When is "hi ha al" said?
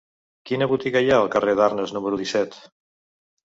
1.03-1.31